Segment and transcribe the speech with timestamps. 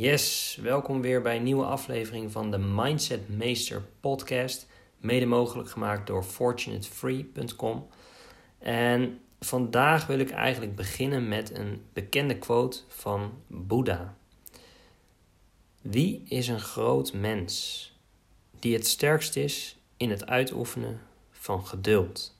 [0.00, 4.66] Yes, welkom weer bij een nieuwe aflevering van de Mindset Meester podcast,
[4.98, 7.88] mede mogelijk gemaakt door fortunatefree.com.
[8.58, 14.16] En vandaag wil ik eigenlijk beginnen met een bekende quote van Boeddha.
[15.82, 17.92] Wie is een groot mens
[18.58, 22.36] die het sterkst is in het uitoefenen van geduld?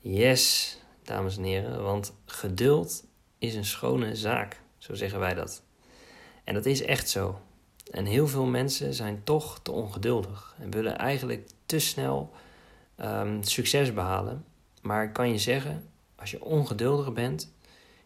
[0.00, 3.04] Yes, dames en heren, want geduld
[3.38, 5.68] is een schone zaak, zo zeggen wij dat.
[6.50, 7.40] En dat is echt zo.
[7.90, 12.32] En heel veel mensen zijn toch te ongeduldig en willen eigenlijk te snel
[13.00, 14.44] um, succes behalen.
[14.82, 17.52] Maar ik kan je zeggen, als je ongeduldig bent,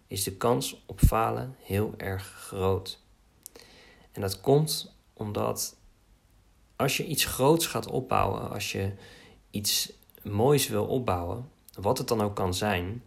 [0.07, 2.99] is de kans op falen heel erg groot.
[4.13, 5.77] En dat komt omdat
[6.77, 8.93] als je iets groots gaat opbouwen, als je
[9.51, 9.93] iets
[10.23, 11.51] moois wil opbouwen,
[11.81, 13.03] wat het dan ook kan zijn,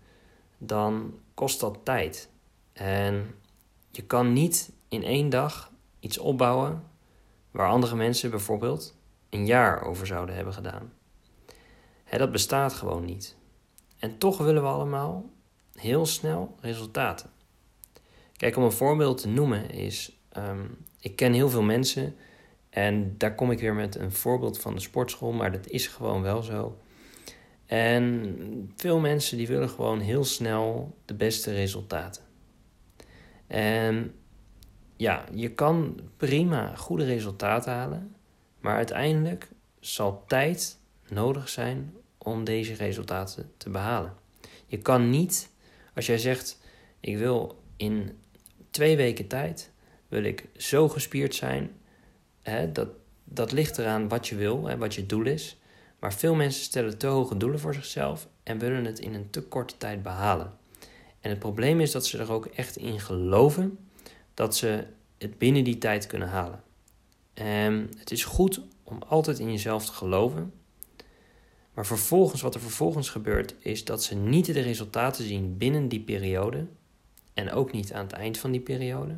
[0.58, 2.30] dan kost dat tijd.
[2.74, 3.36] En
[3.92, 6.84] je kan niet in één dag iets opbouwen
[7.52, 8.96] waar andere mensen bijvoorbeeld
[9.30, 10.94] een jaar over zouden hebben gedaan.
[12.18, 13.36] dat bestaat gewoon niet.
[14.00, 15.30] En toch willen we allemaal
[15.76, 17.30] heel snel resultaten.
[18.36, 20.66] Kijk, om een voorbeeld te noemen is, ehm,
[21.00, 22.16] ik ken heel veel mensen
[22.70, 26.22] en daar kom ik weer met een voorbeeld van de sportschool, maar dat is gewoon
[26.22, 26.78] wel zo.
[27.66, 32.24] En veel mensen die willen gewoon heel snel de beste resultaten.
[33.48, 34.14] En
[34.98, 38.16] ja, je kan prima goede resultaten halen,
[38.60, 39.48] maar uiteindelijk
[39.80, 44.14] zal tijd nodig zijn om deze resultaten te behalen.
[44.66, 45.50] Je kan niet,
[45.96, 46.60] als jij zegt,
[47.00, 48.18] ik wil in
[48.70, 49.72] twee weken tijd,
[50.08, 51.72] wil ik zo gespierd zijn,
[52.42, 52.90] hè, dat,
[53.24, 55.60] dat ligt eraan wat je wil, hè, wat je doel is.
[56.00, 59.42] Maar veel mensen stellen te hoge doelen voor zichzelf en willen het in een te
[59.42, 60.54] korte tijd behalen.
[61.20, 63.78] En het probleem is dat ze er ook echt in geloven
[64.38, 64.84] dat ze
[65.18, 66.64] het binnen die tijd kunnen halen.
[67.34, 70.54] En het is goed om altijd in jezelf te geloven.
[71.74, 76.00] Maar vervolgens, wat er vervolgens gebeurt, is dat ze niet de resultaten zien binnen die
[76.00, 76.66] periode.
[77.34, 79.18] En ook niet aan het eind van die periode.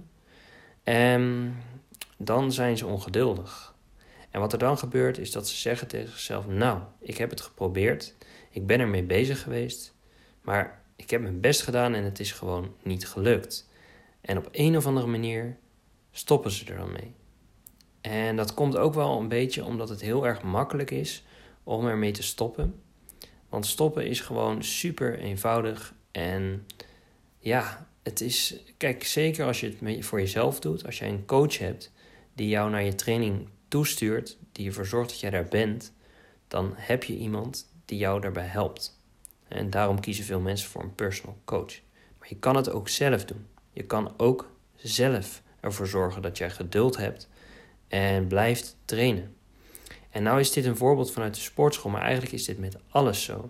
[0.83, 1.55] En
[2.17, 3.75] dan zijn ze ongeduldig.
[4.29, 7.41] En wat er dan gebeurt, is dat ze zeggen tegen zichzelf: Nou, ik heb het
[7.41, 8.15] geprobeerd.
[8.49, 9.93] Ik ben ermee bezig geweest.
[10.41, 13.68] Maar ik heb mijn best gedaan en het is gewoon niet gelukt.
[14.21, 15.57] En op een of andere manier
[16.11, 17.13] stoppen ze er dan mee.
[18.01, 21.23] En dat komt ook wel een beetje omdat het heel erg makkelijk is
[21.63, 22.81] om ermee te stoppen.
[23.49, 25.93] Want stoppen is gewoon super eenvoudig.
[26.11, 26.65] En
[27.39, 28.63] ja, het is.
[28.77, 30.85] Kijk, zeker als je het voor jezelf doet.
[30.85, 31.91] Als jij een coach hebt
[32.33, 34.37] die jou naar je training toestuurt.
[34.51, 35.93] Die ervoor zorgt dat jij daar bent.
[36.47, 38.99] Dan heb je iemand die jou daarbij helpt.
[39.47, 41.79] En daarom kiezen veel mensen voor een personal coach.
[42.19, 43.45] Maar je kan het ook zelf doen.
[43.79, 47.29] Je kan ook zelf ervoor zorgen dat jij geduld hebt
[47.87, 49.35] en blijft trainen.
[50.09, 53.23] En nou is dit een voorbeeld vanuit de sportschool, maar eigenlijk is dit met alles
[53.23, 53.49] zo.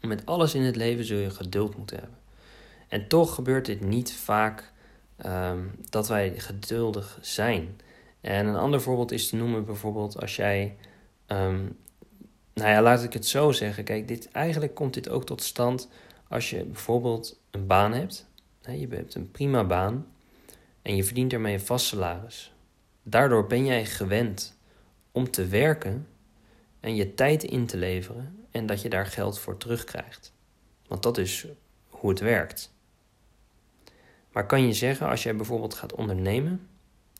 [0.00, 2.18] Met alles in het leven zul je geduld moeten hebben.
[2.88, 4.72] En toch gebeurt dit niet vaak
[5.16, 7.80] ehm, dat wij geduldig zijn.
[8.20, 10.76] En een ander voorbeeld is te noemen bijvoorbeeld als jij,
[11.26, 11.76] um,
[12.54, 13.84] nou ja, laat ik het zo zeggen.
[13.84, 15.88] Kijk, dit, eigenlijk komt dit ook tot stand
[16.28, 18.32] als je bijvoorbeeld een baan hebt.
[18.72, 20.06] Je hebt een prima baan
[20.82, 22.52] en je verdient ermee een vast salaris.
[23.02, 24.58] Daardoor ben jij gewend
[25.12, 26.08] om te werken
[26.80, 30.32] en je tijd in te leveren en dat je daar geld voor terugkrijgt.
[30.86, 31.46] Want dat is
[31.88, 32.72] hoe het werkt.
[34.32, 36.68] Maar kan je zeggen, als jij bijvoorbeeld gaat ondernemen,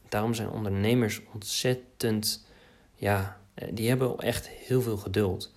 [0.09, 2.47] daarom zijn ondernemers ontzettend,
[2.95, 3.41] ja,
[3.71, 5.55] die hebben echt heel veel geduld.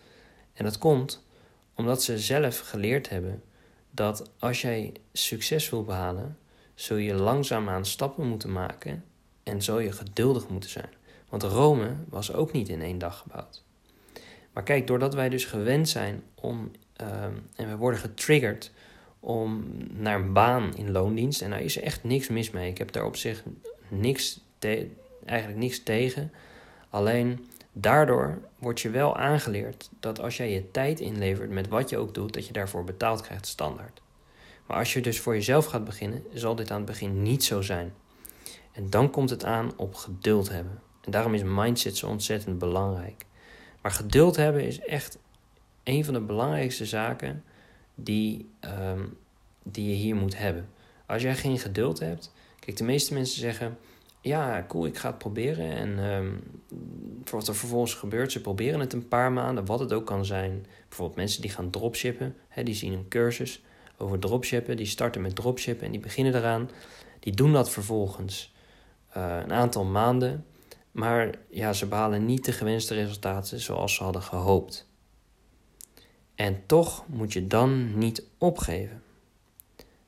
[0.54, 1.26] En dat komt
[1.74, 3.44] omdat ze zelf geleerd hebben
[3.98, 6.38] dat als jij succes wil behalen,
[6.76, 9.04] zul je langzaamaan stappen moeten maken
[9.44, 10.90] en zul je geduldig moeten zijn.
[11.30, 13.64] Want Rome was ook niet in één dag gebouwd.
[14.54, 18.72] Maar kijk, doordat wij dus gewend zijn om, ehm, en we worden getriggerd
[19.20, 22.70] om naar een baan in loondienst, en daar is echt niks mis mee.
[22.70, 23.44] Ik heb daar op zich
[23.88, 24.40] niks
[25.26, 26.32] eigenlijk niks tegen.
[26.90, 27.48] Alleen
[27.82, 32.14] daardoor word je wel aangeleerd dat als jij je tijd inlevert met wat je ook
[32.14, 34.02] doet, dat je daarvoor betaald krijgt standaard.
[34.66, 37.62] Maar als je dus voor jezelf gaat beginnen, zal dit aan het begin niet zo
[37.62, 37.94] zijn.
[38.72, 40.82] En dan komt het aan op geduld hebben.
[41.02, 43.26] En daarom is mindset zo ontzettend belangrijk.
[43.82, 45.18] Maar geduld hebben is echt
[45.84, 47.44] een van de belangrijkste zaken
[47.96, 49.18] die, um,
[49.64, 50.70] die je hier moet hebben.
[51.06, 53.78] Als jij geen geduld hebt, kijk, de meeste mensen zeggen:
[54.28, 55.72] Ja, cool, ik ga het proberen.
[55.72, 56.44] En um,
[57.32, 60.66] wat er vervolgens gebeurt, ze proberen het een paar maanden, wat het ook kan zijn.
[60.88, 63.64] Bijvoorbeeld mensen die gaan dropshippen, hè, die zien een cursus
[63.98, 64.78] over dropshippen.
[64.78, 66.70] Die starten met dropshippen en die beginnen eraan.
[67.20, 68.54] Die doen dat vervolgens
[69.10, 70.46] eh, een aantal maanden,
[70.92, 74.88] maar ja, ze behalen niet de gewenste resultaten zoals ze hadden gehoopt.
[76.36, 79.02] En toch moet je dan niet opgeven.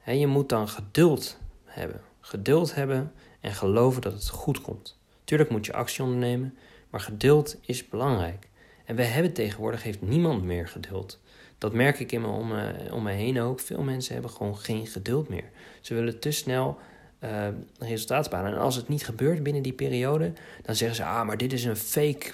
[0.06, 2.02] je moet dan geduld hebben.
[2.20, 5.00] Geduld hebben en geloven dat het goed komt.
[5.24, 6.58] Tuurlijk moet je actie ondernemen,
[6.90, 8.50] maar geduld is belangrijk.
[8.86, 11.20] En we hebben tegenwoordig heeft niemand meer geduld.
[11.58, 13.60] Dat merk ik in me om, me, om me heen ook.
[13.60, 15.50] Veel mensen hebben gewoon geen geduld meer.
[15.82, 16.78] Ze willen te snel
[17.24, 17.48] uh,
[17.80, 18.52] resultaten behalen.
[18.52, 21.64] En als het niet gebeurt binnen die periode, dan zeggen ze: Ah, maar dit is
[21.64, 22.32] een fake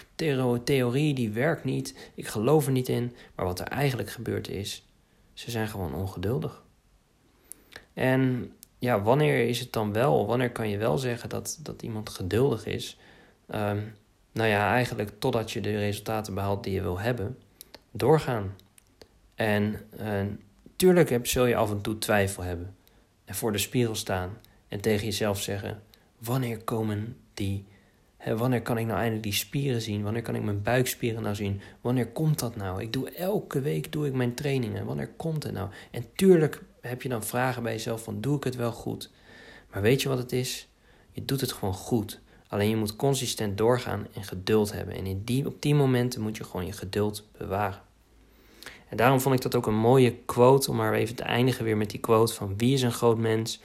[0.64, 2.12] theorie, die werkt niet.
[2.16, 3.16] Ik geloof er niet in.
[3.36, 4.88] Maar wat er eigenlijk gebeurd is,
[5.34, 6.64] ze zijn gewoon ongeduldig.
[7.94, 10.28] En ja, wanneer is het dan wel?
[10.28, 13.00] Wanneer kan je wel zeggen dat, dat iemand geduldig is?
[13.56, 13.94] Um,
[14.32, 17.38] nou ja, eigenlijk totdat je de resultaten behaalt die je wil hebben,
[17.92, 18.56] doorgaan.
[19.36, 20.22] En uh,
[20.76, 22.76] tuurlijk heb, zul je af en toe twijfel hebben.
[23.26, 24.38] En voor de spiegel staan
[24.68, 25.82] en tegen jezelf zeggen:
[26.18, 27.66] wanneer komen die?
[28.34, 30.04] Wanneer kan ik nou eindelijk die spieren zien?
[30.04, 31.62] Wanneer kan ik mijn buikspieren nou zien?
[31.82, 32.82] Wanneer komt dat nou?
[32.82, 34.86] Ik doe elke week doe ik mijn trainingen.
[34.86, 35.70] Wanneer komt het nou?
[35.92, 39.10] En tuurlijk heb je dan vragen bij jezelf van doe ik het wel goed?
[39.72, 40.68] Maar weet je wat het is?
[41.12, 42.20] Je doet het gewoon goed.
[42.48, 44.96] Alleen je moet consistent doorgaan en geduld hebben.
[44.96, 47.82] En in die, op die momenten moet je gewoon je geduld bewaren.
[48.90, 51.78] En daarom vond ik dat ook een mooie quote, om maar even te eindigen weer
[51.78, 53.62] met die quote van wie is een groot mens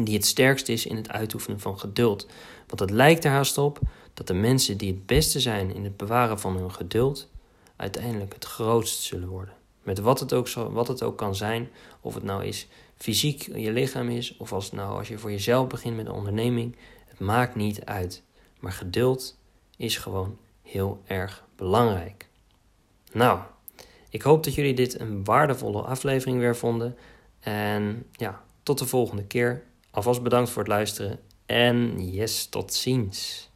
[0.00, 2.26] die het sterkst is in het uitoefenen van geduld.
[2.66, 3.78] Want het lijkt er haast op
[4.14, 7.28] dat de mensen die het beste zijn in het bewaren van hun geduld,
[7.76, 9.54] uiteindelijk het grootst zullen worden.
[9.88, 11.68] Met wat het ook, zo, wat het ook kan zijn,
[12.00, 15.30] of het nou is fysiek je lichaam is, of als, het nou, als je voor
[15.30, 16.76] jezelf begint met een onderneming,
[17.06, 18.22] het maakt niet uit.
[18.60, 19.38] Maar geduld
[19.76, 22.28] is gewoon heel erg belangrijk.
[23.12, 23.40] Nou,
[24.10, 26.96] ik hoop dat jullie dit een waardevolle aflevering weer vonden.
[27.40, 29.64] En ja, tot de volgende keer.
[29.90, 31.20] Alvast bedankt voor het luisteren.
[31.46, 33.47] En yes, tot ziens.